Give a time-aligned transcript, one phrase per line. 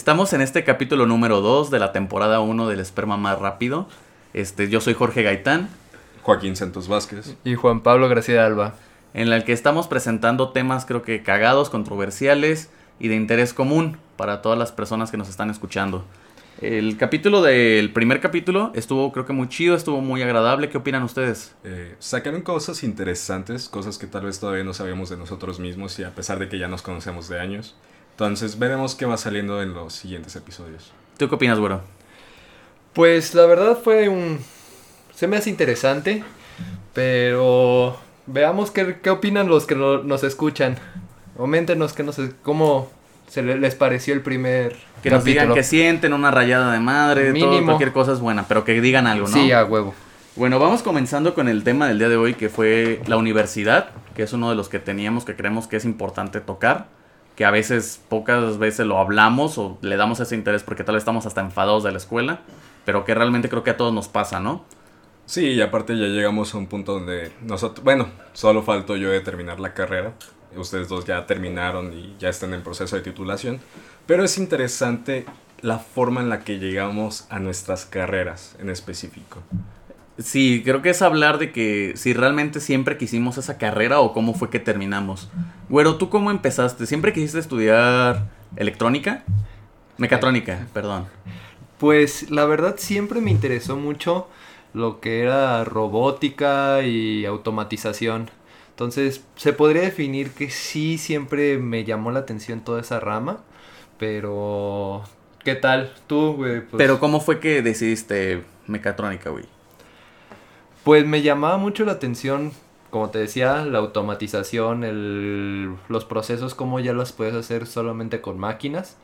[0.00, 3.86] Estamos en este capítulo número 2 de la temporada 1 del Esperma Más Rápido.
[4.32, 5.68] Este, yo soy Jorge Gaitán.
[6.22, 7.36] Joaquín Santos Vázquez.
[7.44, 8.76] Y Juan Pablo García Alba.
[9.12, 14.40] En el que estamos presentando temas creo que cagados, controversiales y de interés común para
[14.40, 16.02] todas las personas que nos están escuchando.
[16.62, 20.70] El capítulo del primer capítulo estuvo creo que muy chido, estuvo muy agradable.
[20.70, 21.54] ¿Qué opinan ustedes?
[21.62, 26.04] Eh, sacaron cosas interesantes, cosas que tal vez todavía no sabíamos de nosotros mismos y
[26.04, 27.76] a pesar de que ya nos conocemos de años.
[28.20, 30.92] Entonces veremos qué va saliendo en los siguientes episodios.
[31.16, 31.80] ¿Tú qué opinas, güero?
[32.92, 34.38] Pues la verdad fue un...
[35.14, 36.22] Se me hace interesante,
[36.92, 37.96] pero
[38.26, 40.76] veamos qué, qué opinan los que no- nos escuchan.
[41.34, 42.90] Coméntenos qué nos, cómo
[43.26, 47.32] se le- les pareció el primer Que nos digan que sienten una rayada de madre,
[47.32, 47.66] todo, Mínimo.
[47.68, 49.32] cualquier cosa es buena, pero que digan algo, ¿no?
[49.34, 49.94] Sí, a huevo.
[50.36, 54.24] Bueno, vamos comenzando con el tema del día de hoy, que fue la universidad, que
[54.24, 56.99] es uno de los que teníamos que creemos que es importante tocar,
[57.40, 61.00] que a veces, pocas veces lo hablamos o le damos ese interés porque tal vez
[61.00, 62.40] estamos hasta enfadados de la escuela,
[62.84, 64.66] pero que realmente creo que a todos nos pasa, ¿no?
[65.24, 69.20] Sí, y aparte ya llegamos a un punto donde nosotros, bueno, solo falto yo de
[69.20, 70.12] terminar la carrera.
[70.54, 73.58] Ustedes dos ya terminaron y ya están en proceso de titulación.
[74.04, 75.24] Pero es interesante
[75.62, 79.42] la forma en la que llegamos a nuestras carreras en específico.
[80.22, 84.34] Sí, creo que es hablar de que si realmente siempre quisimos esa carrera o cómo
[84.34, 85.30] fue que terminamos.
[85.68, 86.86] Güero, ¿tú cómo empezaste?
[86.86, 89.24] ¿Siempre quisiste estudiar electrónica?
[89.96, 91.06] Mecatrónica, perdón.
[91.78, 94.28] Pues la verdad siempre me interesó mucho
[94.74, 98.30] lo que era robótica y automatización.
[98.70, 103.40] Entonces se podría definir que sí siempre me llamó la atención toda esa rama.
[103.98, 105.02] Pero...
[105.44, 105.94] ¿Qué tal?
[106.06, 106.60] Tú, güey.
[106.60, 109.44] Pues, Pero ¿cómo fue que decidiste mecatrónica, güey?
[110.90, 112.50] Pues me llamaba mucho la atención,
[112.90, 118.40] como te decía, la automatización, el, los procesos, cómo ya los puedes hacer solamente con
[118.40, 118.96] máquinas.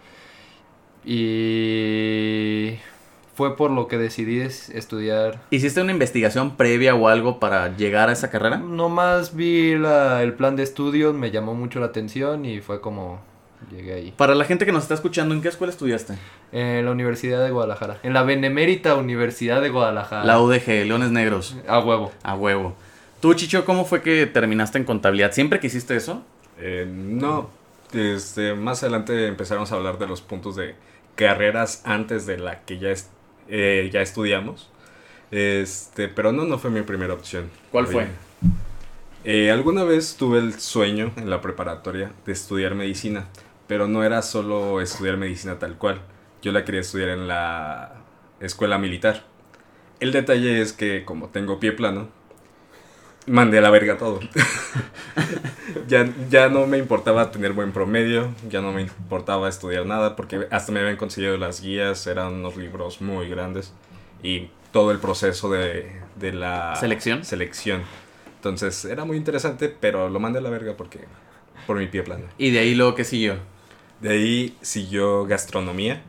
[1.04, 2.76] Y
[3.36, 5.40] fue por lo que decidí es- estudiar.
[5.52, 8.56] ¿Hiciste una investigación previa o algo para llegar a esa carrera?
[8.56, 13.20] Nomás vi la- el plan de estudios, me llamó mucho la atención y fue como
[13.70, 14.14] llegué ahí.
[14.16, 16.14] Para la gente que nos está escuchando, ¿en qué escuela estudiaste?
[16.52, 17.98] En la Universidad de Guadalajara.
[18.02, 20.24] En la Benemérita Universidad de Guadalajara.
[20.24, 21.56] La UDG, Leones Negros.
[21.68, 22.12] A huevo.
[22.22, 22.74] A huevo.
[23.20, 25.32] Tú, Chicho, ¿cómo fue que terminaste en contabilidad?
[25.32, 26.22] ¿Siempre quisiste eso?
[26.58, 27.50] Eh, no,
[27.92, 30.74] este, más adelante empezaremos a hablar de los puntos de
[31.14, 33.08] carreras antes de la que ya, es-
[33.48, 34.70] eh, ya estudiamos.
[35.30, 37.50] Este, pero no, no fue mi primera opción.
[37.72, 38.06] ¿Cuál fue?
[39.24, 43.26] Eh, alguna vez tuve el sueño en la preparatoria de estudiar medicina,
[43.66, 46.00] pero no era solo estudiar medicina tal cual.
[46.42, 47.94] Yo la quería estudiar en la
[48.40, 49.24] escuela militar.
[50.00, 52.08] El detalle es que como tengo pie plano,
[53.26, 54.20] mandé a la verga todo.
[55.88, 60.46] ya, ya no me importaba tener buen promedio, ya no me importaba estudiar nada, porque
[60.50, 63.72] hasta me habían conseguido las guías, eran unos libros muy grandes,
[64.22, 67.24] y todo el proceso de, de la ¿Selección?
[67.24, 67.82] selección.
[68.36, 71.00] Entonces era muy interesante, pero lo mandé a la verga porque
[71.66, 72.24] por mi pie plano.
[72.38, 73.38] Y de ahí luego, ¿qué siguió?
[74.00, 76.02] De ahí siguió gastronomía,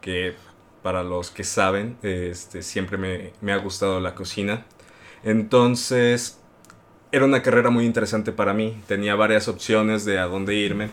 [0.00, 0.34] que
[0.82, 4.66] para los que saben, este, siempre me, me ha gustado la cocina.
[5.24, 6.38] Entonces,
[7.12, 8.80] era una carrera muy interesante para mí.
[8.86, 10.90] Tenía varias opciones de a dónde irme.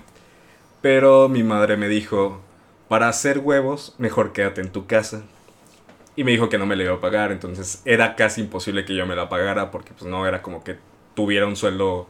[0.81, 2.41] Pero mi madre me dijo,
[2.88, 5.23] para hacer huevos, mejor quédate en tu casa.
[6.16, 7.31] Y me dijo que no me le iba a pagar.
[7.31, 10.78] Entonces, era casi imposible que yo me la pagara porque pues, no era como que
[11.16, 12.07] tuviera un sueldo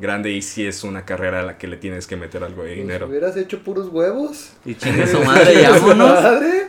[0.00, 2.74] grande y si es una carrera a la que le tienes que meter algo de
[2.74, 3.06] dinero.
[3.06, 4.52] hubieras hecho puros huevos?
[4.64, 6.22] Y chingue su madre, y vámonos.
[6.22, 6.68] madre?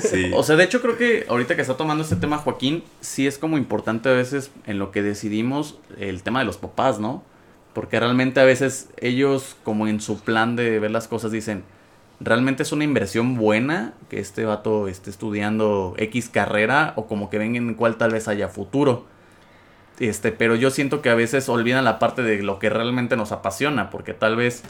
[0.00, 0.30] Sí.
[0.34, 3.38] O sea, de hecho creo que ahorita que está tomando este tema Joaquín, sí es
[3.38, 7.22] como importante a veces en lo que decidimos el tema de los papás, ¿no?
[7.72, 11.64] Porque realmente a veces ellos como en su plan de ver las cosas dicen,
[12.20, 17.38] realmente es una inversión buena que este vato esté estudiando X carrera o como que
[17.38, 19.06] ven en cuál tal vez haya futuro.
[19.98, 23.32] Este, pero yo siento que a veces olvidan la parte de lo que realmente nos
[23.32, 24.62] apasiona, porque tal vez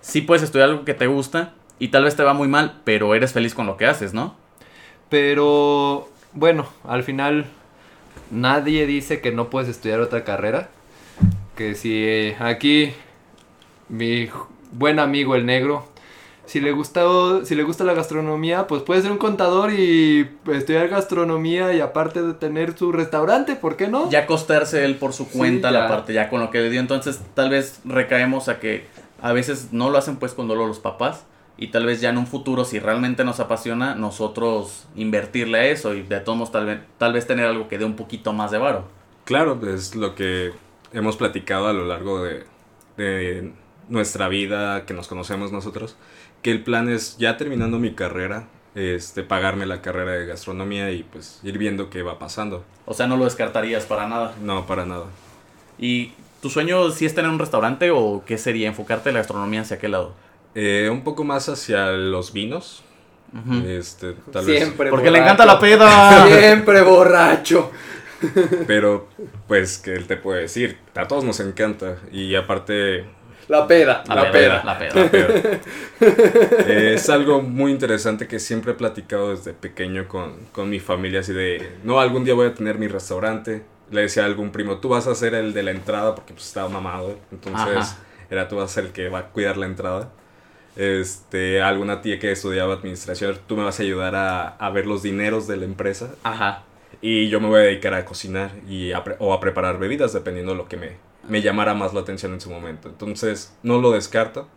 [0.00, 3.14] sí puedes estudiar algo que te gusta y tal vez te va muy mal, pero
[3.14, 4.36] eres feliz con lo que haces, ¿no?
[5.08, 7.46] Pero bueno, al final
[8.30, 10.68] nadie dice que no puedes estudiar otra carrera.
[11.56, 12.92] Que si eh, aquí
[13.88, 14.28] mi
[14.72, 15.88] buen amigo el negro,
[16.46, 17.04] si le gusta
[17.44, 22.22] si le gusta la gastronomía, pues puede ser un contador y estudiar gastronomía y aparte
[22.22, 24.08] de tener su restaurante, ¿por qué no?
[24.10, 26.80] ya costarse él por su Sí, cuenta la parte ya con lo que le dio.
[26.80, 28.86] Entonces tal vez recaemos a que
[29.20, 31.24] a veces no lo hacen pues con dolor los papás
[31.58, 35.94] y tal vez ya en un futuro si realmente nos apasiona nosotros invertirle a eso
[35.94, 38.50] y de todos modos tal vez tal vez tener algo que dé un poquito más
[38.50, 38.84] de varo.
[39.24, 40.52] Claro, es lo que
[40.92, 42.44] hemos platicado a lo largo de,
[42.96, 43.52] de
[43.88, 45.96] nuestra vida, que nos conocemos nosotros,
[46.42, 51.02] que el plan es ya terminando mi carrera, este, pagarme la carrera de gastronomía y
[51.02, 52.64] pues ir viendo qué va pasando.
[52.84, 54.34] O sea, no lo descartarías para nada.
[54.42, 55.06] No, para nada.
[55.78, 56.12] ¿Y
[56.42, 59.88] tu sueño sí es tener un restaurante o qué sería enfocarte la gastronomía hacia qué
[59.88, 60.14] lado?
[60.54, 62.82] Eh, un poco más hacia los vinos.
[63.66, 64.58] Este, tal vez.
[64.62, 66.26] Siempre Porque le encanta la peda.
[66.40, 67.70] Siempre borracho.
[68.66, 69.08] Pero,
[69.46, 70.78] pues, ¿qué te puede decir?
[70.94, 71.98] A todos nos encanta.
[72.12, 73.04] Y aparte,
[73.48, 74.02] La peda.
[74.08, 74.62] La La, peda, peda.
[74.64, 74.94] la peda.
[74.94, 75.60] la peda.
[76.00, 81.20] Eh, es algo muy interesante que siempre he platicado desde pequeño con, con mi familia.
[81.20, 83.62] Así de, no, algún día voy a tener mi restaurante.
[83.90, 86.46] Le decía a algún primo, tú vas a ser el de la entrada porque pues
[86.46, 87.18] estaba mamado.
[87.30, 87.96] Entonces, Ajá.
[88.30, 90.10] era tú vas a ser el que va a cuidar la entrada.
[90.74, 95.02] Este, alguna tía que estudiaba administración, tú me vas a ayudar a, a ver los
[95.02, 96.14] dineros de la empresa.
[96.22, 96.64] Ajá.
[97.00, 100.12] Y yo me voy a dedicar a cocinar y a pre- o a preparar bebidas,
[100.12, 100.96] dependiendo de lo que me,
[101.28, 102.88] me llamara más la atención en su momento.
[102.88, 104.48] Entonces, no lo descarto.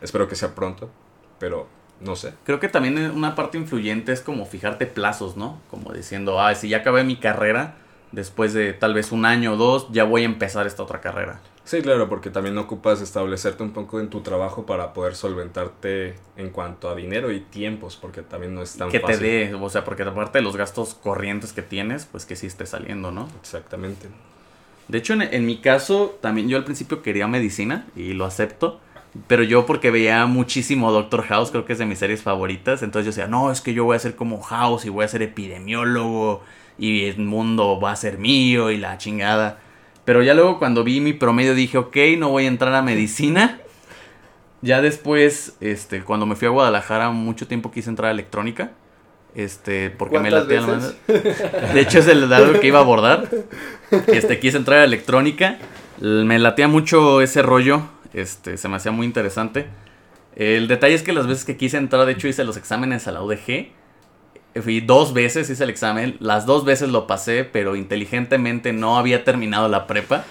[0.00, 0.90] Espero que sea pronto,
[1.38, 1.66] pero
[2.00, 2.34] no sé.
[2.44, 5.60] Creo que también una parte influyente es como fijarte plazos, ¿no?
[5.70, 7.76] Como diciendo, ah, si ya acabé mi carrera,
[8.12, 11.40] después de tal vez un año o dos, ya voy a empezar esta otra carrera.
[11.64, 16.48] Sí, claro, porque también ocupas establecerte un poco en tu trabajo para poder solventarte en
[16.48, 19.18] cuanto a dinero y tiempos, porque también no es tan que fácil.
[19.18, 22.46] te dé, o sea, porque aparte de los gastos corrientes que tienes, pues que sí
[22.46, 23.28] esté saliendo, ¿no?
[23.38, 24.08] Exactamente.
[24.88, 28.80] De hecho, en, en mi caso, también yo al principio quería medicina y lo acepto.
[29.26, 32.82] Pero yo porque veía muchísimo Doctor House, creo que es de mis series favoritas.
[32.82, 35.08] Entonces yo decía, no, es que yo voy a ser como House y voy a
[35.08, 36.42] ser epidemiólogo
[36.78, 39.58] y el mundo va a ser mío y la chingada.
[40.04, 43.60] Pero ya luego cuando vi mi promedio dije, ok, no voy a entrar a medicina.
[44.62, 48.72] Ya después, este, cuando me fui a Guadalajara, mucho tiempo quise entrar a electrónica.
[49.38, 51.72] Este, porque me ¿Cuántas latía la mano.
[51.72, 53.28] De hecho, es el algo que iba a abordar.
[54.08, 55.58] Este, quise entrar a electrónica.
[56.00, 57.82] Me latía mucho ese rollo.
[58.12, 59.68] Este, se me hacía muy interesante.
[60.34, 63.12] El detalle es que las veces que quise entrar, de hecho, hice los exámenes a
[63.12, 63.68] la UDG.
[64.60, 66.16] Fui dos veces, hice el examen.
[66.18, 70.24] Las dos veces lo pasé, pero inteligentemente no había terminado la prepa.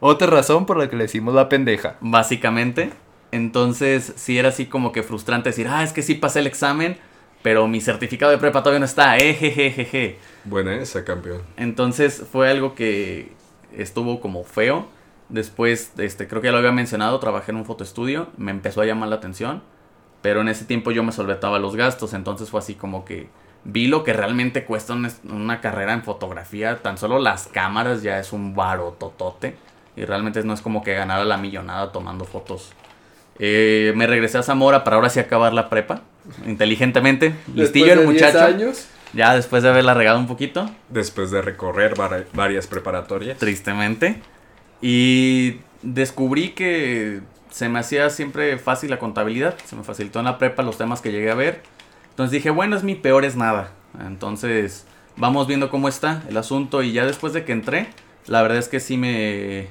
[0.00, 1.96] Otra razón por la que le decimos la pendeja.
[2.02, 2.90] Básicamente.
[3.32, 6.98] Entonces, sí era así como que frustrante decir, ah, es que sí pasé el examen,
[7.42, 9.16] pero mi certificado de prepa todavía no está.
[9.16, 10.18] Eh, jejejeje.
[10.44, 11.42] Buena esa, campeón.
[11.56, 13.32] Entonces fue algo que
[13.76, 14.86] estuvo como feo.
[15.28, 18.86] Después, este, creo que ya lo había mencionado, trabajé en un fotoestudio, me empezó a
[18.86, 19.62] llamar la atención,
[20.22, 23.28] pero en ese tiempo yo me solventaba los gastos, entonces fue así como que
[23.62, 28.02] vi lo que realmente cuesta un es- una carrera en fotografía, tan solo las cámaras
[28.02, 29.54] ya es un varo totote,
[29.96, 32.72] y realmente no es como que ganara la millonada tomando fotos.
[33.38, 36.02] Eh, me regresé a Zamora para ahora sí acabar la prepa,
[36.46, 38.88] inteligentemente, listillo el Después de 10 muchacho, años.
[39.12, 40.68] ya después de haberla regado un poquito.
[40.88, 43.38] Después de recorrer var- varias preparatorias.
[43.38, 44.20] tristemente.
[44.80, 47.20] Y descubrí que
[47.50, 49.56] se me hacía siempre fácil la contabilidad.
[49.64, 51.62] Se me facilitó en la prepa los temas que llegué a ver.
[52.10, 53.70] Entonces dije, bueno, es mi peor es nada.
[54.04, 54.86] Entonces
[55.16, 56.82] vamos viendo cómo está el asunto.
[56.82, 57.88] Y ya después de que entré,
[58.26, 59.68] la verdad es que sí me,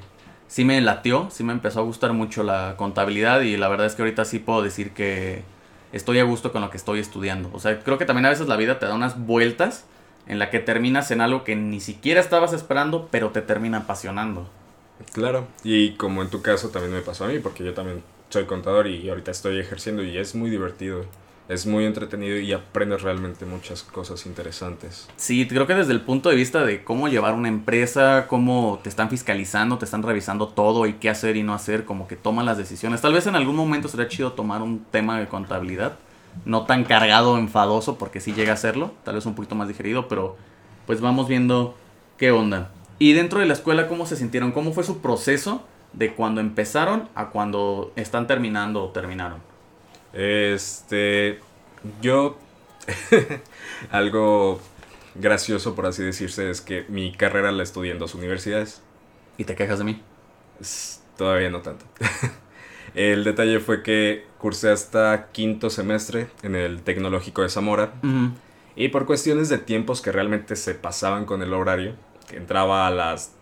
[0.47, 3.41] sí me latió, sí me empezó a gustar mucho la contabilidad.
[3.41, 5.43] Y la verdad es que ahorita sí puedo decir que
[5.93, 7.49] estoy a gusto con lo que estoy estudiando.
[7.53, 9.85] O sea, creo que también a veces la vida te da unas vueltas
[10.27, 14.49] en la que terminas en algo que ni siquiera estabas esperando, pero te termina apasionando.
[15.13, 18.45] Claro, y como en tu caso también me pasó a mí, porque yo también soy
[18.45, 21.05] contador y ahorita estoy ejerciendo y es muy divertido,
[21.49, 25.07] es muy entretenido y aprendes realmente muchas cosas interesantes.
[25.15, 28.89] Sí, creo que desde el punto de vista de cómo llevar una empresa, cómo te
[28.89, 32.45] están fiscalizando, te están revisando todo y qué hacer y no hacer, como que toman
[32.45, 33.01] las decisiones.
[33.01, 35.97] Tal vez en algún momento sería chido tomar un tema de contabilidad,
[36.45, 40.07] no tan cargado, enfadoso, porque sí llega a serlo, tal vez un poquito más digerido,
[40.07, 40.35] pero
[40.85, 41.77] pues vamos viendo
[42.17, 42.71] qué onda.
[42.99, 44.51] Y dentro de la escuela, ¿cómo se sintieron?
[44.51, 45.63] ¿Cómo fue su proceso
[45.93, 49.46] de cuando empezaron a cuando están terminando o terminaron?
[50.13, 51.39] Este,
[52.01, 52.37] yo,
[53.91, 54.59] algo
[55.15, 58.81] gracioso por así decirse es que mi carrera la estudié en dos universidades,
[59.37, 60.01] ¿Y te quejas de mí?
[61.15, 61.85] Todavía no tanto.
[62.95, 67.93] El detalle fue que cursé hasta quinto semestre en el Tecnológico de Zamora.
[68.75, 71.93] Y por cuestiones de tiempos que realmente se pasaban con el horario,
[72.27, 73.35] que entraba a las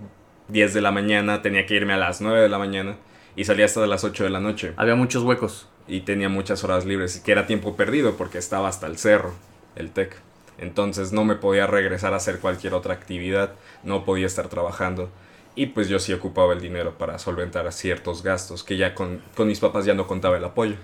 [0.49, 2.97] 10 de la mañana, tenía que irme a las 9 de la mañana
[3.37, 4.73] y salía hasta las 8 de la noche.
[4.75, 5.69] Había muchos huecos.
[5.87, 9.33] Y tenía muchas horas libres, y que era tiempo perdido porque estaba hasta el cerro,
[9.75, 10.15] el TEC.
[10.57, 13.51] Entonces no me podía regresar a hacer cualquier otra actividad,
[13.83, 15.09] no podía estar trabajando.
[15.55, 19.47] Y pues yo sí ocupaba el dinero para solventar ciertos gastos, que ya con, con
[19.47, 20.75] mis papás ya no contaba el apoyo.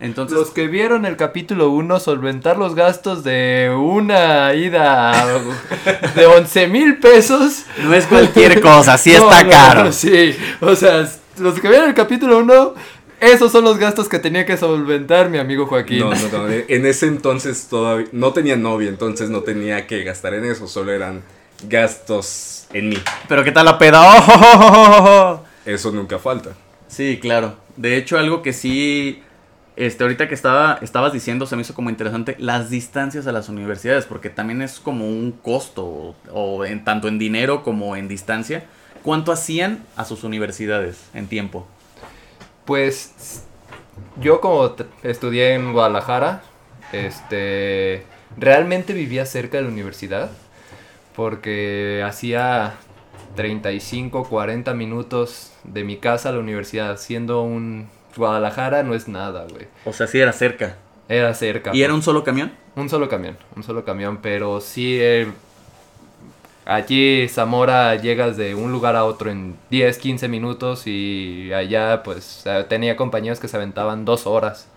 [0.00, 5.26] Entonces, Los que vieron el capítulo 1, solventar los gastos de una ida
[6.14, 7.64] de 11 mil pesos.
[7.82, 9.84] no es cualquier cosa, sí No, está no, caro.
[9.84, 12.74] no, sí, o sea, los que vieron el capítulo 1,
[13.20, 16.00] Esos son los gastos que tenía que solventar mi amigo Joaquín.
[16.00, 16.48] No, no, no.
[16.48, 20.92] En ese entonces todavía no tenía novia, entonces no tenía que gastar en eso, solo
[20.92, 21.22] eran
[21.68, 22.98] gastos en mí.
[23.28, 24.00] Pero ¿qué tal la peda?
[24.04, 25.44] ¡Oh, oh, oh!
[25.64, 26.50] Eso nunca falta.
[26.86, 27.56] Sí, claro.
[27.76, 29.22] De hecho, algo que sí,
[29.76, 33.48] este, ahorita que estaba, estabas diciendo, se me hizo como interesante, las distancias a las
[33.48, 38.06] universidades, porque también es como un costo, o, o en, tanto en dinero como en
[38.06, 38.64] distancia.
[39.02, 41.66] ¿Cuánto hacían a sus universidades en tiempo?
[42.68, 43.46] Pues
[44.20, 46.42] yo como estudié en Guadalajara,
[46.92, 48.04] este,
[48.36, 50.30] realmente vivía cerca de la universidad
[51.16, 52.74] porque hacía
[53.36, 59.46] 35, 40 minutos de mi casa a la universidad, siendo un Guadalajara no es nada,
[59.48, 59.66] güey.
[59.86, 60.76] O sea, sí era cerca.
[61.08, 61.74] Era cerca.
[61.74, 62.52] ¿Y era un solo camión?
[62.76, 65.26] Un solo camión, un solo camión, pero sí, eh,
[66.68, 72.42] allí Zamora llegas de un lugar a otro en 10, 15 minutos y allá pues
[72.44, 74.68] eh, tenía compañeros que se aventaban dos horas.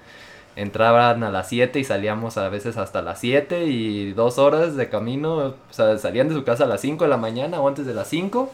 [0.56, 4.90] Entraban a las 7 y salíamos a veces hasta las 7 y dos horas de
[4.90, 7.86] camino, o sea, salían de su casa a las 5 de la mañana o antes
[7.86, 8.52] de las 5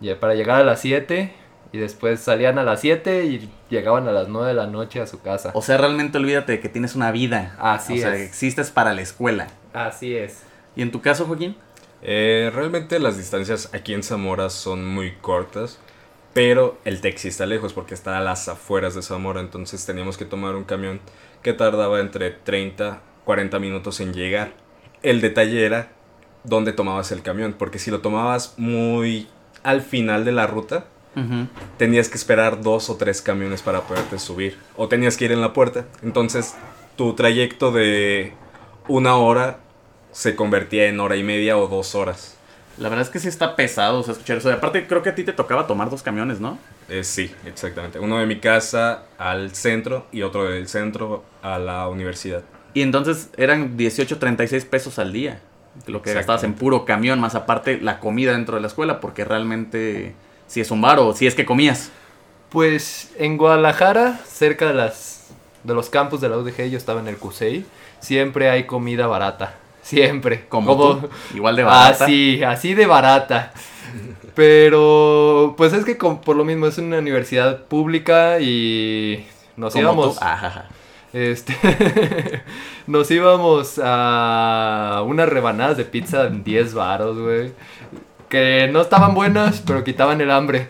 [0.00, 1.32] y para llegar a las 7
[1.72, 5.06] y después salían a las 7 y llegaban a las 9 de la noche a
[5.06, 5.50] su casa.
[5.54, 7.56] O sea, realmente olvídate de que tienes una vida.
[7.58, 8.22] Así o sea, es.
[8.22, 9.48] existes para la escuela.
[9.72, 10.42] Así es.
[10.76, 11.56] ¿Y en tu caso, Joaquín?
[12.02, 15.78] Eh, realmente las distancias aquí en Zamora son muy cortas,
[16.34, 20.24] pero el taxi está lejos porque está a las afueras de Zamora, entonces teníamos que
[20.24, 21.00] tomar un camión
[21.42, 24.52] que tardaba entre 30, 40 minutos en llegar.
[25.02, 25.92] El detalle era
[26.44, 29.28] dónde tomabas el camión, porque si lo tomabas muy
[29.62, 30.86] al final de la ruta,
[31.76, 34.58] tenías que esperar dos o tres camiones para poderte subir.
[34.76, 35.84] O tenías que ir en la puerta.
[36.02, 36.54] Entonces,
[36.96, 38.32] tu trayecto de
[38.88, 39.58] una hora
[40.12, 42.36] se convertía en hora y media o dos horas.
[42.78, 44.50] La verdad es que sí está pesado o sea, escuchar eso.
[44.50, 46.58] Y aparte, creo que a ti te tocaba tomar dos camiones, ¿no?
[46.88, 47.98] Eh, sí, exactamente.
[47.98, 52.42] Uno de mi casa al centro y otro del centro a la universidad.
[52.74, 55.40] Y entonces eran 18, 36 pesos al día.
[55.86, 59.24] Lo que gastabas en puro camión, más aparte la comida dentro de la escuela, porque
[59.24, 60.14] realmente
[60.46, 61.90] si es un bar o si es que comías.
[62.50, 65.30] Pues en Guadalajara, cerca de las
[65.64, 67.64] de los campus de la UDG, yo estaba en el CUSEI,
[68.00, 69.54] siempre hay comida barata.
[69.82, 70.46] Siempre.
[70.48, 72.04] Como, tú, igual de barata.
[72.04, 73.52] Así, así de barata.
[74.34, 79.82] Pero, pues es que con- por lo mismo es una universidad pública y nos Como
[79.82, 80.18] íbamos...
[80.18, 80.24] tú.
[80.24, 80.66] Ajaja.
[81.12, 81.54] Este,
[82.86, 87.52] nos íbamos a unas rebanadas de pizza en 10 varos, güey.
[88.30, 90.68] Que no estaban buenas, pero quitaban el hambre.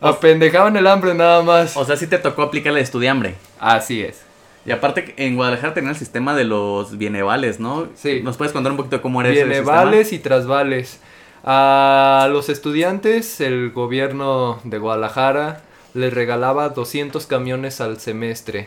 [0.00, 1.76] Apendejaban el hambre nada más.
[1.76, 3.34] O sea, sí te tocó aplicar la de estudiambre.
[3.60, 4.25] Así es.
[4.66, 7.86] Y aparte, en Guadalajara tenía el sistema de los bienevales, ¿no?
[7.94, 8.20] Sí.
[8.22, 9.84] ¿Nos puedes contar un poquito cómo era ese Viene sistema?
[9.84, 11.00] vales y trasvales.
[11.44, 15.62] A los estudiantes, el gobierno de Guadalajara
[15.94, 18.66] les regalaba 200 camiones al semestre.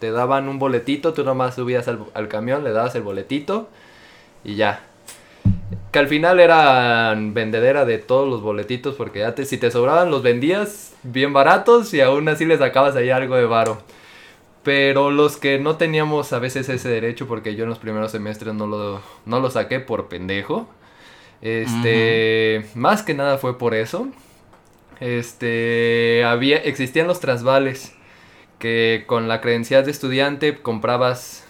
[0.00, 3.68] Te daban un boletito, tú nomás subías al, al camión, le dabas el boletito
[4.44, 4.80] y ya.
[5.92, 10.10] Que al final eran vendedera de todos los boletitos porque ya te, si te sobraban
[10.10, 13.82] los vendías bien baratos y aún así les sacabas ahí algo de varo.
[14.66, 18.52] Pero los que no teníamos a veces ese derecho, porque yo en los primeros semestres
[18.52, 20.68] no lo, no lo saqué por pendejo.
[21.40, 24.08] Este, más que nada fue por eso.
[24.98, 27.94] Este, había, existían los trasvales,
[28.58, 31.45] que con la credencial de estudiante comprabas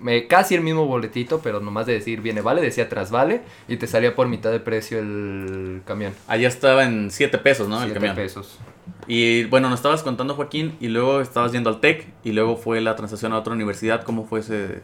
[0.00, 3.86] me, casi el mismo boletito, pero nomás de decir viene vale, decía trasvale, y te
[3.86, 6.12] salía por mitad de precio el camión.
[6.26, 7.76] Allá estaba en 7 pesos, ¿no?
[7.76, 8.16] el Siete camión.
[8.16, 8.58] pesos.
[9.06, 12.80] Y bueno, nos estabas contando, Joaquín, y luego estabas yendo al TEC, y luego fue
[12.80, 14.02] la transacción a otra universidad.
[14.02, 14.82] ¿Cómo fue ese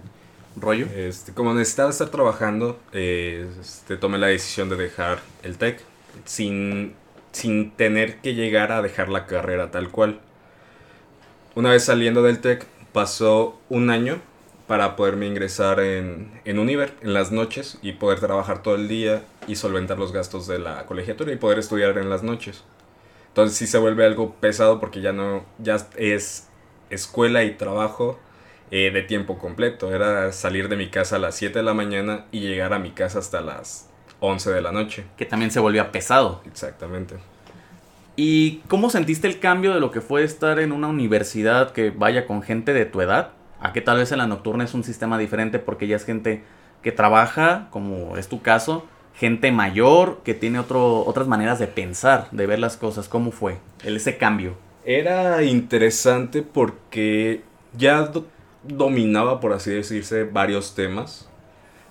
[0.56, 0.86] rollo?
[0.94, 5.80] Este, como necesitaba estar trabajando, eh, este, tomé la decisión de dejar el TEC
[6.24, 6.94] sin,
[7.32, 10.20] sin tener que llegar a dejar la carrera tal cual.
[11.54, 14.20] Una vez saliendo del TEC, pasó un año
[14.66, 19.22] para poderme ingresar en, en Univer en las noches y poder trabajar todo el día
[19.46, 22.64] y solventar los gastos de la colegiatura y poder estudiar en las noches.
[23.28, 26.48] Entonces sí se vuelve algo pesado porque ya no, ya es
[26.90, 28.18] escuela y trabajo
[28.70, 29.94] eh, de tiempo completo.
[29.94, 32.90] Era salir de mi casa a las 7 de la mañana y llegar a mi
[32.90, 33.88] casa hasta las
[34.20, 35.04] 11 de la noche.
[35.16, 36.42] Que también se volvía pesado.
[36.46, 37.16] Exactamente.
[38.16, 42.26] ¿Y cómo sentiste el cambio de lo que fue estar en una universidad que vaya
[42.26, 43.32] con gente de tu edad?
[43.60, 46.44] A que tal vez en la nocturna es un sistema diferente porque ya es gente
[46.82, 52.28] que trabaja, como es tu caso, gente mayor que tiene otro, otras maneras de pensar,
[52.32, 53.08] de ver las cosas.
[53.08, 54.54] ¿Cómo fue ese cambio?
[54.84, 57.42] Era interesante porque
[57.76, 58.26] ya do-
[58.62, 61.28] dominaba, por así decirse, varios temas.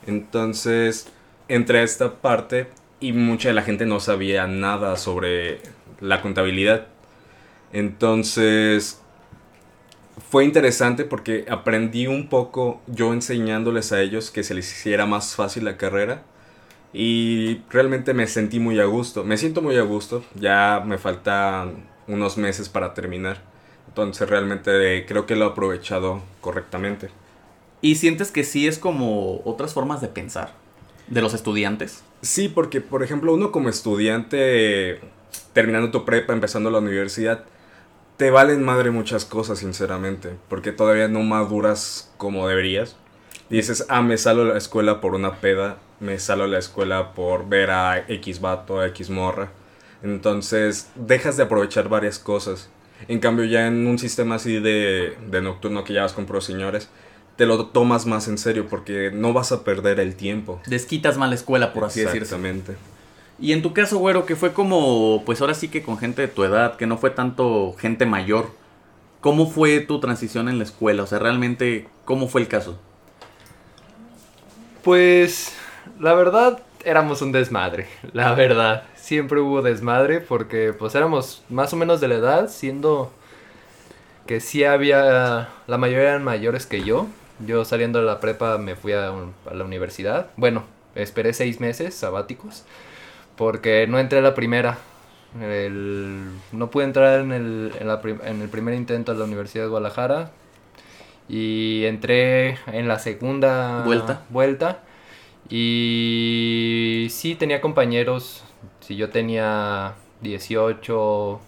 [0.08, 1.08] Entonces,
[1.48, 2.68] entré a esta parte
[3.00, 5.62] y mucha de la gente no sabía nada sobre
[6.00, 6.88] la contabilidad.
[7.74, 9.02] Entonces,
[10.18, 15.36] fue interesante porque aprendí un poco yo enseñándoles a ellos que se les hiciera más
[15.36, 16.24] fácil la carrera
[16.94, 19.24] y realmente me sentí muy a gusto.
[19.24, 23.42] Me siento muy a gusto, ya me faltan unos meses para terminar.
[23.88, 27.10] Entonces realmente creo que lo he aprovechado correctamente.
[27.82, 30.54] ¿Y sientes que sí es como otras formas de pensar
[31.08, 32.04] de los estudiantes?
[32.22, 35.02] Sí, porque por ejemplo uno como estudiante
[35.54, 37.44] terminando tu prepa, empezando la universidad,
[38.18, 42.96] te valen madre muchas cosas, sinceramente, porque todavía no maduras como deberías.
[43.50, 47.14] Dices, ah, me salgo a la escuela por una peda, me salgo a la escuela
[47.14, 49.52] por ver a X vato, a X morra.
[50.02, 52.70] Entonces, dejas de aprovechar varias cosas.
[53.08, 56.46] En cambio, ya en un sistema así de, de nocturno que ya vas con pros
[56.46, 56.90] señores,
[57.36, 60.62] te lo tomas más en serio porque no vas a perder el tiempo.
[60.66, 62.24] Desquitas mal la escuela, por así decirlo.
[62.24, 62.76] Exactamente.
[63.39, 66.27] Y en tu caso, güero, que fue como, pues ahora sí que con gente de
[66.30, 68.51] tu edad, que no fue tanto gente mayor.
[69.20, 71.04] ¿Cómo fue tu transición en la escuela?
[71.04, 72.80] O sea, realmente, ¿cómo fue el caso?
[74.84, 75.54] Pues,
[76.00, 78.84] la verdad, éramos un desmadre, la verdad.
[78.96, 83.12] Siempre hubo desmadre porque pues éramos más o menos de la edad, siendo
[84.25, 87.08] que sí había, la mayoría eran mayores que yo.
[87.46, 90.27] Yo saliendo de la prepa me fui a, a la universidad.
[90.38, 90.63] Bueno,
[90.96, 92.63] esperé seis meses sabáticos
[93.36, 94.77] porque no entré a la primera.
[96.51, 100.32] no pude entrar en el, en, el primer intento a la Universidad de Guadalajara
[101.27, 104.24] y entré en la segunda vuelta.
[104.30, 104.80] vuelta
[105.50, 108.44] y sí tenía compañeros,
[108.80, 111.39] si yo tenía 18,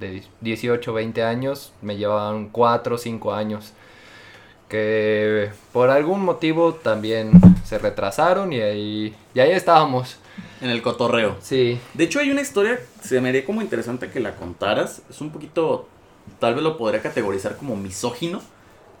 [0.00, 3.72] de 18, 20 años, me llevaban 4 o 5 años
[4.68, 7.32] que por algún motivo también
[7.64, 10.18] se retrasaron y ahí, y ahí estábamos.
[10.60, 11.36] En el cotorreo.
[11.40, 11.78] Sí.
[11.92, 15.02] De hecho, hay una historia, se me haría como interesante que la contaras.
[15.10, 15.86] Es un poquito,
[16.40, 18.40] tal vez lo podría categorizar como misógino,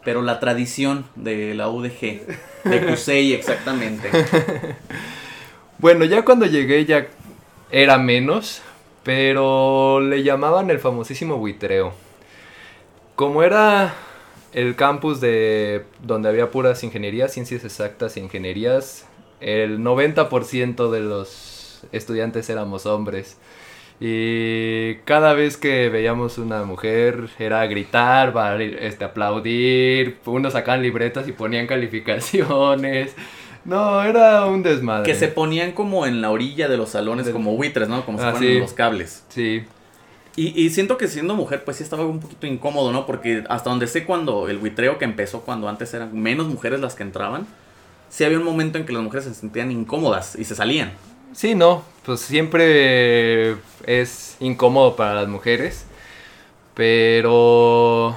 [0.04, 2.26] pero la tradición de la UDG,
[2.64, 4.10] de Cusey exactamente.
[5.78, 7.06] bueno, ya cuando llegué ya
[7.70, 8.60] era menos,
[9.02, 11.94] pero le llamaban el famosísimo buitreo.
[13.14, 13.94] Como era
[14.56, 19.06] el campus de donde había puras ingenierías, ciencias exactas e ingenierías,
[19.38, 23.36] el 90% de los estudiantes éramos hombres.
[24.00, 28.32] Y cada vez que veíamos una mujer era gritar,
[28.80, 33.14] este, aplaudir, unos sacaban libretas y ponían calificaciones.
[33.66, 35.04] No, era un desmadre.
[35.04, 38.06] Que se ponían como en la orilla de los salones, como buitres, ¿no?
[38.06, 39.24] Como si ah, los cables.
[39.28, 39.64] Sí.
[40.36, 43.06] Y, y, siento que siendo mujer, pues sí estaba un poquito incómodo, ¿no?
[43.06, 46.94] Porque hasta donde sé cuando el buitreo que empezó, cuando antes eran menos mujeres las
[46.94, 47.46] que entraban,
[48.10, 50.92] sí había un momento en que las mujeres se sentían incómodas y se salían.
[51.32, 55.86] Sí, no, pues siempre es incómodo para las mujeres,
[56.74, 58.16] pero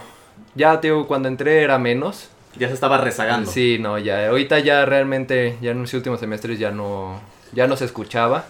[0.55, 2.29] ya, tío, cuando entré era menos.
[2.57, 3.49] Ya se estaba rezagando.
[3.49, 7.21] Sí, no, ya, ahorita ya realmente, ya en los últimos semestres ya no,
[7.53, 8.45] ya no se escuchaba.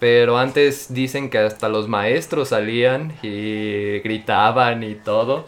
[0.00, 5.46] Pero antes dicen que hasta los maestros salían y gritaban y todo.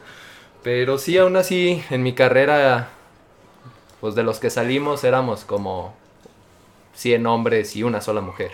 [0.63, 2.91] Pero sí, aún así, en mi carrera
[4.01, 5.95] pues de los que salimos éramos como
[6.95, 8.53] 100 hombres y una sola mujer.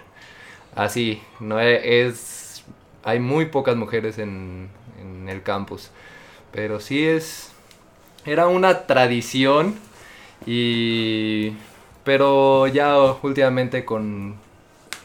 [0.75, 2.65] Así, no e, es,
[3.05, 4.69] hay muy pocas mujeres en,
[5.01, 5.91] en el campus,
[6.53, 7.53] pero sí es,
[8.25, 9.77] era una tradición
[10.47, 11.53] y,
[12.05, 14.37] pero ya últimamente con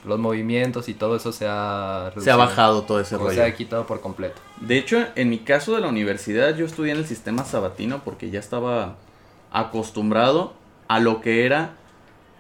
[0.04, 3.34] los movimientos y todo eso se ha se ha bajado todo ese rollo.
[3.34, 4.42] Se ha quitado por completo.
[4.60, 8.30] De hecho, en mi caso de la universidad yo estudié en el sistema sabatino porque
[8.30, 8.96] ya estaba
[9.52, 10.54] acostumbrado
[10.88, 11.76] a lo que era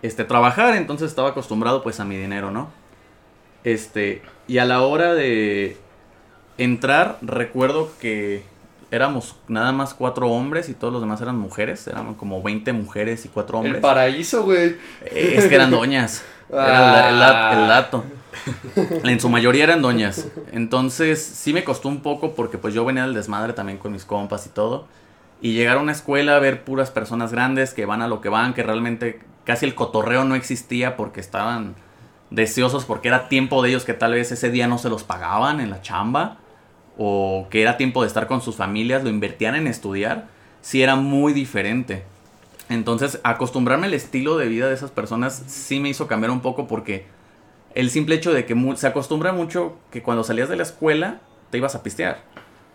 [0.01, 2.69] este trabajar, entonces estaba acostumbrado pues a mi dinero, ¿no?
[3.63, 5.77] Este, y a la hora de
[6.57, 8.43] entrar, recuerdo que
[8.91, 13.25] éramos nada más cuatro hombres y todos los demás eran mujeres, eran como 20 mujeres
[13.25, 13.75] y cuatro hombres.
[13.75, 14.75] El paraíso, güey.
[15.05, 16.23] Eh, es que eran doñas.
[16.49, 18.03] Era el, el, dato.
[19.03, 20.27] En su mayoría eran doñas.
[20.51, 24.03] Entonces sí me costó un poco porque pues yo venía del desmadre también con mis
[24.03, 24.87] compas y todo.
[25.41, 28.29] Y llegar a una escuela a ver puras personas grandes que van a lo que
[28.29, 31.75] van, que realmente casi el cotorreo no existía porque estaban
[32.29, 35.59] deseosos porque era tiempo de ellos que tal vez ese día no se los pagaban
[35.59, 36.37] en la chamba
[36.97, 40.27] o que era tiempo de estar con sus familias, lo invertían en estudiar,
[40.61, 42.03] sí era muy diferente.
[42.69, 46.67] Entonces, acostumbrarme al estilo de vida de esas personas sí me hizo cambiar un poco
[46.67, 47.05] porque
[47.75, 51.57] el simple hecho de que se acostumbra mucho que cuando salías de la escuela te
[51.57, 52.23] ibas a pistear.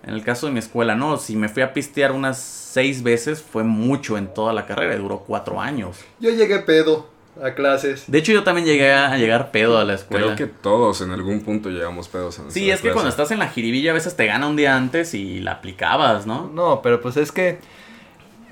[0.03, 1.17] En el caso de mi escuela, no.
[1.17, 4.95] Si me fui a pistear unas seis veces, fue mucho en toda la carrera.
[4.95, 5.99] Y duró cuatro años.
[6.21, 7.09] Yo llegué pedo.
[7.43, 8.05] A clases.
[8.11, 10.35] De hecho, yo también llegué a llegar pedo a la escuela.
[10.35, 13.31] Creo que todos en algún punto llegamos pedos en Sí, nuestra es que cuando estás
[13.31, 16.49] en la jiribilla a veces te gana un día antes y la aplicabas, ¿no?
[16.53, 17.59] No, pero pues es que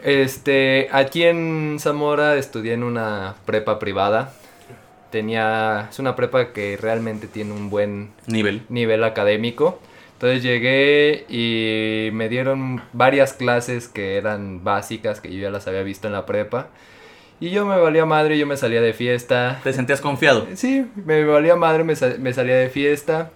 [0.02, 4.32] este aquí en Zamora estudié en una prepa privada.
[5.10, 8.62] Tenía es una prepa que realmente tiene un buen Nivel.
[8.68, 9.80] nivel académico.
[10.14, 15.82] Entonces llegué y me dieron varias clases que eran básicas que yo ya las había
[15.82, 16.68] visto en la prepa.
[17.40, 19.60] Y yo me valía madre, yo me salía de fiesta.
[19.64, 20.46] ¿Te sentías confiado?
[20.54, 23.30] Sí, me valía madre, me, sal- me salía de fiesta.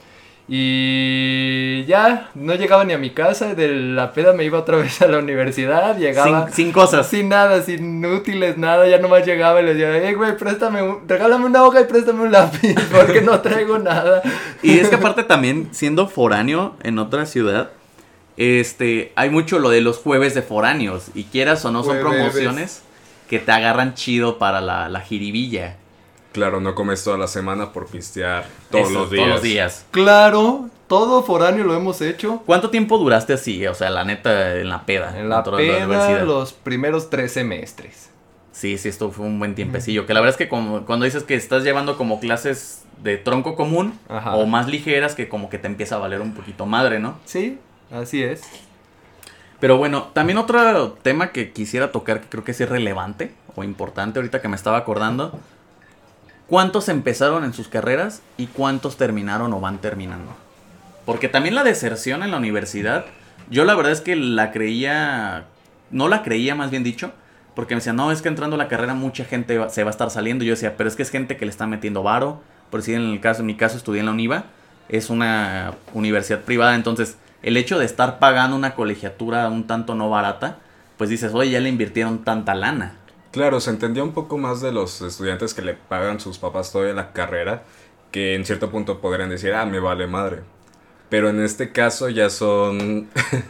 [0.50, 5.02] Y ya, no llegaba ni a mi casa, de la peda me iba otra vez
[5.02, 7.06] a la universidad, llegaba Sin, sin cosas.
[7.08, 11.08] sin nada, sin útiles, nada, ya nomás llegaba y les decía, hey güey, préstame, un-
[11.08, 14.22] regálame una hoja y préstame un lápiz, porque no traigo nada.
[14.62, 17.70] Y es que aparte también, siendo foráneo en otra ciudad,
[18.38, 21.08] este, hay mucho lo de los jueves de foráneos.
[21.14, 22.16] Y quieras o no, son Jueves.
[22.18, 22.82] promociones
[23.28, 25.76] que te agarran chido para la, la jiribilla.
[26.32, 29.22] Claro, no comes toda la semana por pistear todos Eso, los días.
[29.22, 29.86] Todos los días.
[29.90, 32.42] Claro, todo foráneo lo hemos hecho.
[32.46, 33.66] ¿Cuánto tiempo duraste así?
[33.66, 35.18] O sea, la neta, en la peda.
[35.18, 36.24] En la peda, universidad?
[36.26, 38.10] los primeros tres semestres.
[38.52, 40.06] Sí, sí, esto fue un buen tiempecillo.
[40.06, 43.54] Que la verdad es que como, cuando dices que estás llevando como clases de tronco
[43.54, 44.34] común Ajá.
[44.34, 47.18] o más ligeras, que como que te empieza a valer un poquito madre, ¿no?
[47.24, 47.58] Sí,
[47.92, 48.42] así es.
[49.60, 54.18] Pero bueno, también otro tema que quisiera tocar que creo que es relevante o importante
[54.18, 55.38] ahorita que me estaba acordando.
[56.46, 60.34] ¿Cuántos empezaron en sus carreras y cuántos terminaron o van terminando?
[61.04, 63.04] Porque también la deserción en la universidad,
[63.50, 65.44] yo la verdad es que la creía,
[65.90, 67.12] no la creía más bien dicho,
[67.54, 69.90] porque me decían, no, es que entrando a la carrera mucha gente va- se va
[69.90, 70.44] a estar saliendo.
[70.44, 72.40] Yo decía, pero es que es gente que le está metiendo varo.
[72.70, 74.44] Por si en el caso, en mi caso estudié en la UNIVA,
[74.88, 80.10] es una universidad privada, entonces el hecho de estar pagando una colegiatura un tanto no
[80.10, 80.58] barata,
[80.96, 82.96] pues dices, oye, ya le invirtieron tanta lana.
[83.30, 86.94] Claro, se entendía un poco más de los estudiantes que le pagan sus papás todavía
[86.94, 87.62] la carrera,
[88.10, 90.42] que en cierto punto podrían decir, ah, me vale madre.
[91.08, 93.08] Pero en este caso ya son,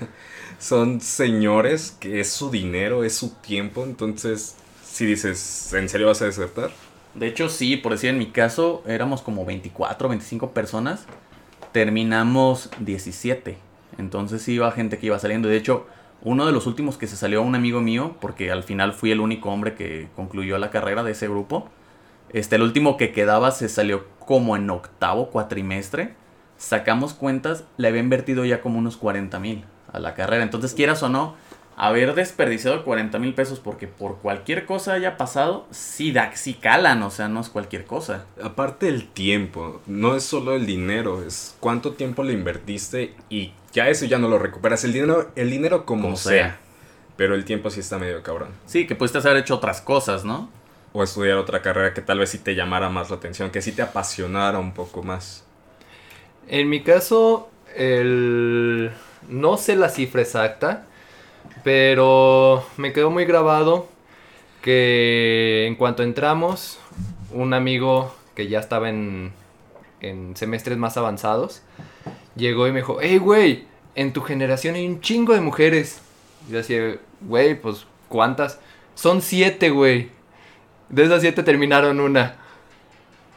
[0.58, 6.22] son señores que es su dinero, es su tiempo, entonces si dices, ¿en serio vas
[6.22, 6.70] a desertar?
[7.14, 11.06] De hecho, sí, por decir en mi caso, éramos como 24, 25 personas.
[11.72, 13.67] Terminamos 17.
[13.98, 15.48] Entonces iba gente que iba saliendo.
[15.48, 15.86] De hecho,
[16.22, 19.20] uno de los últimos que se salió, un amigo mío, porque al final fui el
[19.20, 21.68] único hombre que concluyó la carrera de ese grupo.
[22.32, 26.14] Este, el último que quedaba se salió como en octavo cuatrimestre.
[26.56, 30.42] Sacamos cuentas, le había invertido ya como unos 40 mil a la carrera.
[30.42, 31.36] Entonces, quieras o no,
[31.78, 37.04] haber desperdiciado 40 mil pesos porque por cualquier cosa haya pasado, sí, da, sí calan,
[37.04, 38.26] o sea, no es cualquier cosa.
[38.42, 43.88] Aparte el tiempo, no es solo el dinero, es cuánto tiempo le invertiste y ya
[43.88, 44.84] eso ya no lo recuperas.
[44.84, 46.60] El dinero, el dinero como, Como sea, sea.
[47.16, 48.50] pero el tiempo sí está medio cabrón.
[48.66, 50.50] Sí, que pudiste haber hecho otras cosas, ¿no?
[50.92, 53.72] O estudiar otra carrera que tal vez sí te llamara más la atención, que sí
[53.72, 55.44] te apasionara un poco más.
[56.48, 58.90] En mi caso, el...
[59.28, 60.86] no sé la cifra exacta,
[61.62, 63.88] pero me quedó muy grabado
[64.62, 66.78] que en cuanto entramos,
[67.32, 69.32] un amigo que ya estaba en,
[70.00, 71.62] en semestres más avanzados,
[72.38, 76.00] llegó y me dijo, hey güey, en tu generación hay un chingo de mujeres.
[76.48, 78.58] Y yo decía, güey, pues ¿cuántas?
[78.94, 80.08] Son siete, güey.
[80.88, 82.36] De esas siete terminaron una.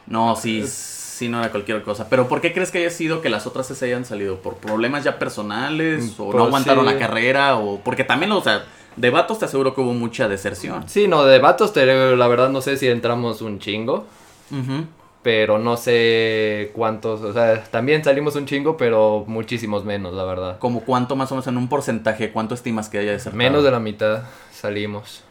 [0.06, 2.08] No, sí, sí, no era cualquier cosa.
[2.08, 4.40] Pero ¿por qué crees que haya sido que las otras se hayan salido?
[4.40, 6.14] ¿Por problemas ya personales?
[6.18, 6.92] ¿O Pues no aguantaron sí.
[6.94, 7.56] la carrera?
[7.56, 8.64] o Porque también, o sea,
[8.96, 10.88] de vatos te aseguro que hubo mucha deserción.
[10.88, 11.86] Sí, no, de vatos, te-
[12.16, 14.06] la verdad no sé si entramos un chingo.
[14.50, 14.84] Ujú.
[15.22, 20.58] Pero no sé cuántos, o sea, también salimos un chingo, pero muchísimos menos, la verdad.
[20.58, 23.38] Como cuánto más o menos en un porcentaje, cuánto estimas que haya desertado?
[23.38, 25.22] Menos de la mitad salimos.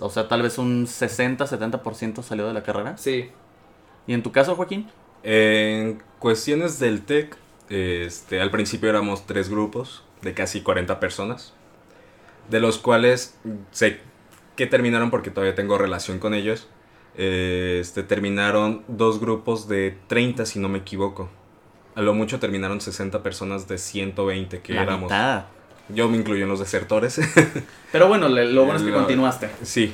[0.00, 2.96] O sea, tal vez un 60, 70% salió de la carrera.
[2.96, 3.30] Sí.
[4.06, 4.88] ¿Y en tu caso, Joaquín?
[5.22, 7.36] En cuestiones del TEC,
[7.68, 11.52] este, al principio éramos tres grupos de casi 40 personas,
[12.50, 13.38] de los cuales
[13.70, 14.00] sé
[14.56, 16.68] que terminaron porque todavía tengo relación con ellos.
[17.16, 21.28] Este, terminaron dos grupos de 30, si no me equivoco.
[21.94, 25.04] A lo mucho terminaron 60 personas de 120 que la éramos.
[25.04, 25.44] mitad.
[25.90, 27.20] Yo me incluyo en los desertores.
[27.92, 29.48] Pero bueno, lo bueno es que continuaste.
[29.62, 29.92] Sí.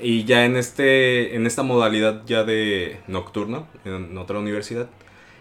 [0.00, 4.88] Y ya en este en esta modalidad ya de nocturno en otra universidad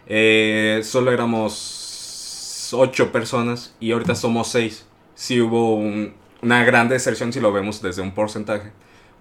[0.07, 4.87] eh, solo éramos ocho personas y ahorita somos seis.
[5.15, 8.71] Sí hubo un- una gran deserción si lo vemos desde un porcentaje,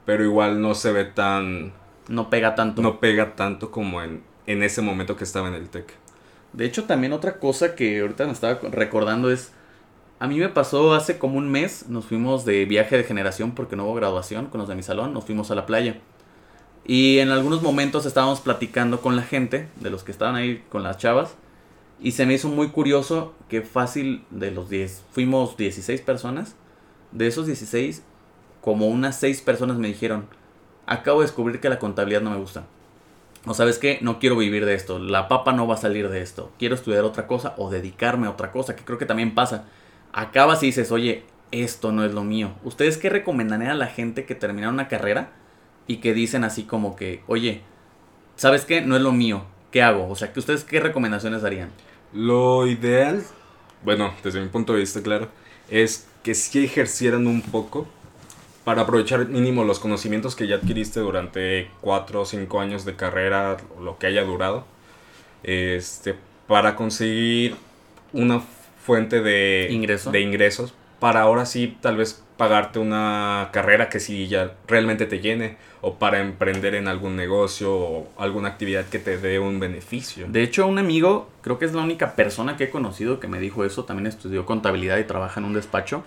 [0.06, 1.72] pero igual no se ve tan
[2.08, 2.82] No pega tanto.
[2.82, 5.92] no pega tanto como en, en ese momento que estaba en el TEC.
[6.52, 9.52] De hecho, también otra cosa que ahorita me estaba recordando es.
[10.18, 11.88] A mí me pasó hace como un mes.
[11.88, 15.12] Nos fuimos de viaje de generación porque no hubo graduación con los de mi salón.
[15.12, 16.00] Nos fuimos a la playa.
[16.86, 20.84] Y en algunos momentos estábamos platicando con la gente, de los que estaban ahí con
[20.84, 21.34] las chavas.
[22.00, 26.54] Y se me hizo muy curioso que fácil de los 10, fuimos 16 personas.
[27.10, 28.02] De esos 16,
[28.60, 30.26] como unas 6 personas me dijeron,
[30.86, 32.64] acabo de descubrir que la contabilidad no me gusta.
[33.44, 36.20] O sabes qué, no quiero vivir de esto, la papa no va a salir de
[36.20, 39.66] esto, quiero estudiar otra cosa o dedicarme a otra cosa, que creo que también pasa.
[40.12, 41.22] Acabas y dices, oye,
[41.52, 42.52] esto no es lo mío.
[42.64, 45.30] ¿Ustedes qué recomendarían a la gente que termina una carrera
[45.86, 47.60] y que dicen así como que, oye,
[48.34, 48.80] ¿sabes qué?
[48.80, 50.08] No es lo mío, ¿qué hago?
[50.08, 51.70] O sea, que ustedes qué recomendaciones darían?
[52.12, 53.22] Lo ideal,
[53.84, 55.28] bueno, desde mi punto de vista, claro,
[55.70, 57.86] es que si ejercieran un poco
[58.66, 63.58] para aprovechar mínimo los conocimientos que ya adquiriste durante 4 o 5 años de carrera,
[63.80, 64.64] lo que haya durado,
[65.44, 66.16] este,
[66.48, 67.54] para conseguir
[68.12, 68.40] una
[68.84, 70.10] fuente de, ¿Ingreso?
[70.10, 75.20] de ingresos, para ahora sí tal vez pagarte una carrera que sí ya realmente te
[75.20, 80.26] llene, o para emprender en algún negocio o alguna actividad que te dé un beneficio.
[80.28, 83.38] De hecho, un amigo, creo que es la única persona que he conocido que me
[83.38, 86.02] dijo eso, también estudió contabilidad y trabaja en un despacho.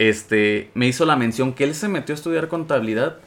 [0.00, 3.18] Este, me hizo la mención que él se metió a estudiar contabilidad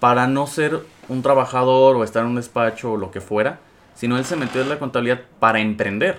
[0.00, 3.60] para no ser un trabajador o estar en un despacho o lo que fuera,
[3.94, 6.18] sino él se metió en la contabilidad para emprender.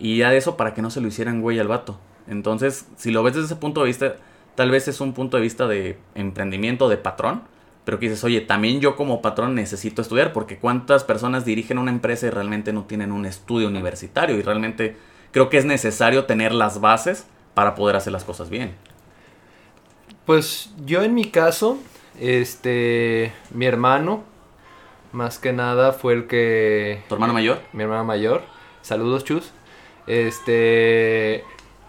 [0.00, 1.96] Y ya de eso para que no se lo hicieran güey al vato.
[2.26, 4.16] Entonces, si lo ves desde ese punto de vista,
[4.56, 7.42] tal vez es un punto de vista de emprendimiento, de patrón,
[7.84, 11.92] pero que dices, oye, también yo como patrón necesito estudiar, porque cuántas personas dirigen una
[11.92, 14.96] empresa y realmente no tienen un estudio universitario, y realmente
[15.30, 18.89] creo que es necesario tener las bases para poder hacer las cosas bien.
[20.26, 21.78] Pues yo en mi caso,
[22.18, 24.22] este, mi hermano,
[25.12, 27.02] más que nada fue el que...
[27.08, 27.60] ¿Tu hermano mayor?
[27.72, 28.42] Mi hermano mayor.
[28.82, 29.52] Saludos, Chus.
[30.06, 31.44] Este,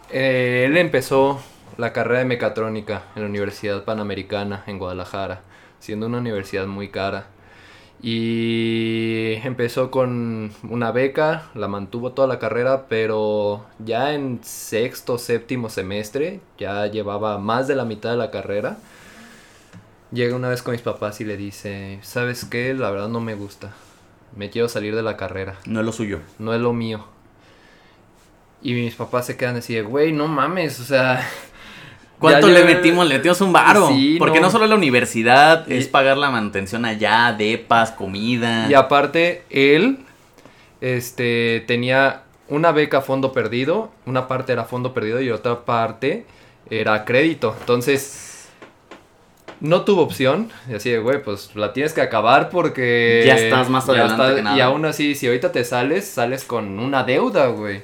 [0.09, 1.41] eh, él empezó
[1.77, 5.41] la carrera de mecatrónica en la Universidad Panamericana en Guadalajara,
[5.79, 7.27] siendo una universidad muy cara.
[8.03, 15.69] Y empezó con una beca, la mantuvo toda la carrera, pero ya en sexto, séptimo
[15.69, 18.79] semestre, ya llevaba más de la mitad de la carrera.
[20.11, 22.73] Llega una vez con mis papás y le dice, ¿sabes qué?
[22.73, 23.73] La verdad no me gusta.
[24.35, 25.59] Me quiero salir de la carrera.
[25.67, 26.21] No es lo suyo.
[26.39, 27.05] No es lo mío.
[28.63, 31.27] Y mis papás se quedan así de, güey, no mames, o sea...
[32.21, 33.05] ¿Cuánto ya le metimos?
[33.07, 33.89] Le metimos un varo.
[33.89, 34.45] Sí, Porque no.
[34.45, 34.51] no.
[34.51, 38.67] solo la universidad, Y- es pagar la manutención allá, depas, comida.
[38.69, 39.99] Y aparte, él
[40.79, 46.25] este, tenía una beca a fondo perdido, una parte era fondo perdido y otra parte
[46.69, 47.55] era crédito.
[47.59, 48.47] Entonces,
[49.59, 50.49] no tuvo opción.
[50.69, 53.23] Y así de, güey, pues la tienes que acabar porque...
[53.25, 54.57] Ya estás más adelante está- que nada.
[54.57, 57.81] Y aún así, si ahorita te sales, sales con una deuda, güey.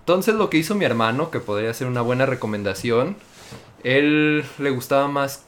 [0.00, 3.16] Entonces, lo que hizo mi hermano, que podría ser una buena recomendación,
[3.82, 5.46] él le gustaba más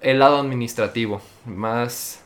[0.00, 2.22] el lado administrativo, más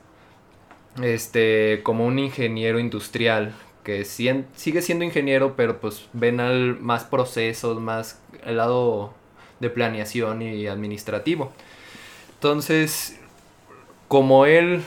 [1.03, 3.55] este como un ingeniero industrial
[3.85, 9.15] que sigue siendo ingeniero, pero pues ven al más procesos, más el lado
[9.61, 11.53] de planeación y administrativo.
[12.35, 13.19] Entonces,
[14.09, 14.83] como él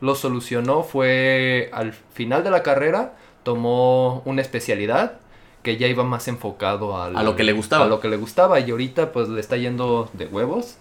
[0.00, 5.20] lo solucionó fue al final de la carrera tomó una especialidad
[5.62, 7.84] que ya iba más enfocado al- A lo que le gustaba.
[7.84, 10.76] A lo que le gustaba y ahorita pues le está yendo de huevos.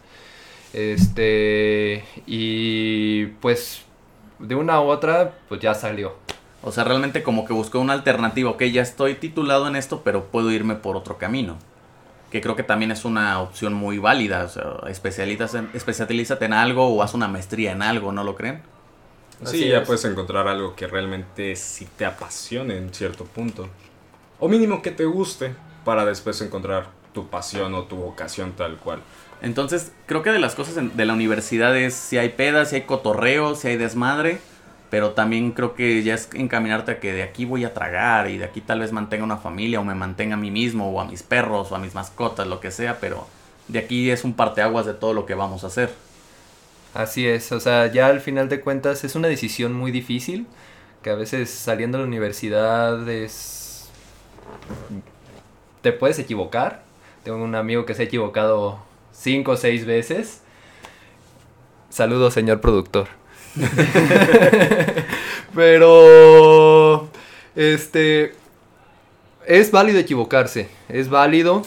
[0.74, 3.82] Este y pues
[4.40, 6.16] de una u otra pues ya salió.
[6.64, 8.50] O sea, realmente como que buscó una alternativa.
[8.52, 11.58] Ok, ya estoy titulado en esto, pero puedo irme por otro camino.
[12.32, 14.44] Que creo que también es una opción muy válida.
[14.44, 18.36] O sea, especialízate en, especialízate en algo o haz una maestría en algo, ¿no lo
[18.36, 18.62] creen?
[19.42, 19.88] Así Sí, ya es.
[19.88, 23.70] puedes encontrar algo que realmente sí te apasione en cierto punto.
[24.40, 29.02] O mínimo que te guste para después encontrar tu pasión o tu vocación tal cual.
[29.42, 32.82] Entonces, creo que de las cosas de la universidad es si hay pedas, si hay
[32.84, 34.40] cotorreo, si hay desmadre.
[34.90, 38.38] Pero también creo que ya es encaminarte a que de aquí voy a tragar y
[38.38, 41.06] de aquí tal vez mantenga una familia o me mantenga a mí mismo o a
[41.06, 43.00] mis perros o a mis mascotas, lo que sea.
[43.02, 43.28] Pero
[43.68, 45.90] de aquí es un parteaguas de todo lo que vamos a hacer.
[46.94, 50.48] Así es, o sea, ya al final de cuentas es una decisión muy difícil,
[51.04, 53.67] que a veces saliendo de la universidad es...
[55.82, 56.84] te puedes equivocar.
[57.24, 58.80] Tengo un amigo que se ha equivocado
[59.12, 60.42] cinco o seis veces.
[61.90, 63.08] Saludos, señor productor.
[65.56, 67.10] Pero,
[67.56, 68.34] este,
[69.48, 71.64] es válido equivocarse, es válido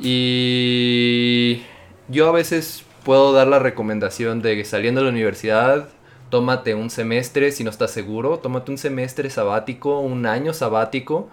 [0.00, 1.62] y
[2.08, 5.88] yo a veces puedo dar la recomendación de que saliendo de la universidad,
[6.30, 11.28] tómate un semestre si no estás seguro, tómate un semestre sabático, un año sabático,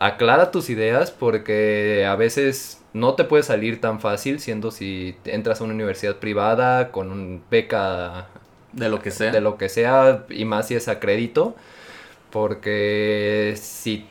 [0.00, 5.60] aclara tus ideas porque a veces no te puede salir tan fácil siendo si entras
[5.60, 8.26] a una universidad privada con un beca
[8.72, 9.30] De lo que sea.
[9.30, 11.54] De lo que sea, y más si es a crédito.
[12.30, 14.06] Porque si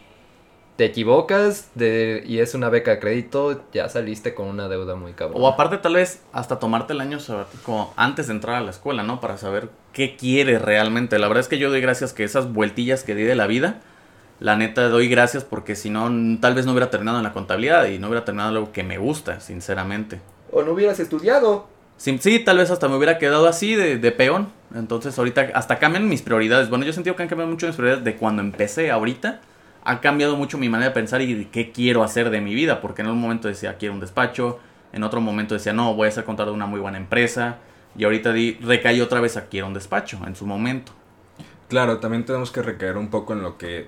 [0.75, 5.13] te equivocas de, y es una beca de crédito, ya saliste con una deuda muy
[5.13, 5.41] cabrón.
[5.41, 9.04] O aparte tal vez hasta tomarte el año sabático antes de entrar a la escuela,
[9.04, 9.19] ¿no?
[9.19, 11.17] Para saber qué quieres realmente.
[11.17, 13.82] La verdad es que yo doy gracias que esas vueltillas que di de la vida,
[14.39, 17.86] la neta doy gracias porque si no, tal vez no hubiera terminado en la contabilidad
[17.86, 20.21] y no hubiera terminado algo que me gusta, sinceramente.
[20.52, 21.67] O no hubieras estudiado.
[21.97, 24.47] Sí, sí, tal vez hasta me hubiera quedado así de, de, peón.
[24.73, 26.69] Entonces ahorita hasta cambian mis prioridades.
[26.69, 29.41] Bueno, yo he sentido que han cambiado mucho mis prioridades de cuando empecé ahorita
[29.84, 33.02] ha cambiado mucho mi manera de pensar y qué quiero hacer de mi vida, porque
[33.02, 34.60] en un momento decía quiero un despacho,
[34.93, 37.58] en otro momento decía no, voy a ser contador de una muy buena empresa,
[37.97, 40.91] y ahorita di, recaí otra vez a quiero un despacho en su momento.
[41.69, 43.88] Claro, también tenemos que recaer un poco en lo que,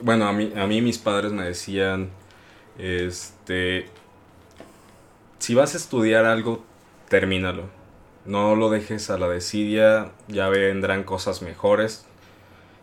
[0.00, 2.10] bueno, a mí, a mí mis padres me decían,
[2.78, 3.86] este,
[5.38, 6.64] si vas a estudiar algo,
[7.08, 7.64] termínalo.
[8.24, 12.06] No lo dejes a la desidia, ya vendrán cosas mejores.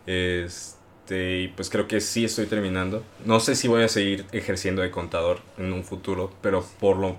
[0.06, 3.02] Este y pues creo que sí estoy terminando.
[3.24, 7.16] No sé si voy a seguir ejerciendo de contador en un futuro, pero por lo,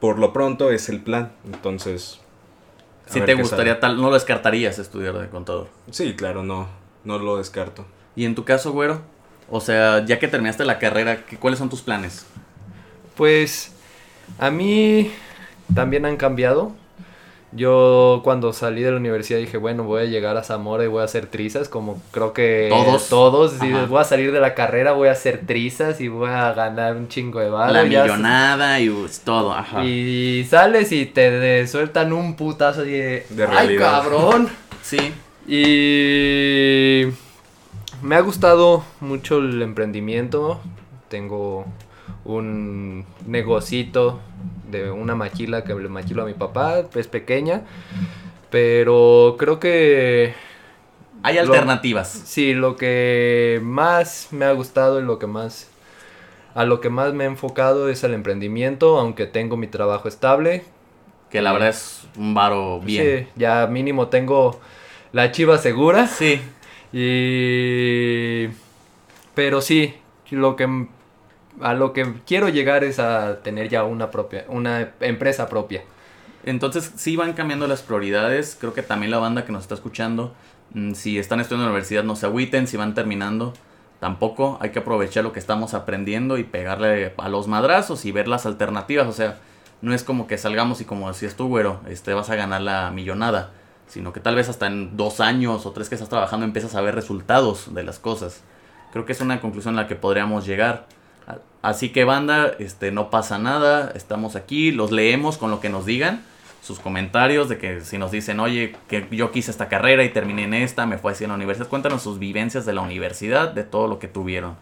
[0.00, 1.32] por, lo pronto es el plan.
[1.44, 2.20] Entonces...
[3.06, 5.68] Si te gustaría tal, no lo descartarías estudiar de contador.
[5.90, 6.68] Sí, claro, no,
[7.04, 7.84] no lo descarto.
[8.14, 9.02] ¿Y en tu caso, güero?
[9.54, 12.24] O sea, ya que terminaste la carrera, ¿cuáles son tus planes?
[13.16, 13.70] Pues
[14.38, 15.10] a mí
[15.74, 16.72] también han cambiado.
[17.54, 21.02] Yo cuando salí de la universidad dije, bueno, voy a llegar a Zamora y voy
[21.02, 23.10] a hacer trizas, como creo que todos.
[23.10, 26.54] Todos, y voy a salir de la carrera, voy a hacer trizas y voy a
[26.54, 27.74] ganar un chingo de barro.
[27.74, 28.90] La millonada y
[29.22, 29.84] todo, ajá.
[29.84, 34.48] Y sales y te sueltan un putazo de, de ¡ay, cabrón!
[34.82, 35.12] sí.
[35.46, 37.12] Y
[38.02, 40.60] me ha gustado mucho el emprendimiento.
[41.08, 41.64] Tengo
[42.24, 44.20] un negocito
[44.70, 47.62] de una maquila que le maquilo a mi papá, es pequeña,
[48.50, 50.34] pero creo que...
[51.22, 52.08] Hay alternativas.
[52.08, 55.68] Sí, lo que más me ha gustado y lo que más...
[56.54, 60.64] A lo que más me he enfocado es al emprendimiento, aunque tengo mi trabajo estable.
[61.30, 63.20] Que la verdad es un varo bien.
[63.20, 64.60] Sí, ya mínimo tengo
[65.12, 66.06] la chiva segura.
[66.06, 66.42] Sí.
[66.92, 68.48] Y...
[69.34, 69.94] Pero sí,
[70.30, 70.86] lo que
[71.60, 75.82] a lo que quiero llegar es a tener ya una propia, una empresa propia.
[76.44, 78.56] Entonces sí van cambiando las prioridades.
[78.58, 80.34] Creo que también la banda que nos está escuchando,
[80.74, 82.66] mm, si están estudiando en la universidad, no se agüiten.
[82.66, 83.52] Si van terminando,
[84.00, 84.58] tampoco.
[84.60, 88.46] Hay que aprovechar lo que estamos aprendiendo y pegarle a los madrazos y ver las
[88.46, 89.06] alternativas.
[89.06, 89.38] O sea,
[89.82, 92.90] no es como que salgamos y como decías tú, güero, este, vas a ganar la
[92.90, 93.52] millonada.
[93.92, 96.80] Sino que tal vez hasta en dos años o tres que estás trabajando empiezas a
[96.80, 98.40] ver resultados de las cosas.
[98.90, 100.86] Creo que es una conclusión a la que podríamos llegar.
[101.60, 105.84] Así que banda, este, no pasa nada, estamos aquí, los leemos con lo que nos
[105.84, 106.24] digan,
[106.62, 110.44] sus comentarios de que si nos dicen, oye, que yo quise esta carrera y terminé
[110.44, 113.62] en esta, me fue así en la universidad, cuéntanos sus vivencias de la universidad, de
[113.62, 114.56] todo lo que tuvieron.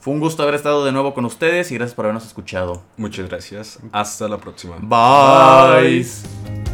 [0.00, 2.82] Fue un gusto haber estado de nuevo con ustedes y gracias por habernos escuchado.
[2.96, 3.78] Muchas gracias.
[3.92, 4.76] Hasta la próxima.
[4.80, 6.69] Bye.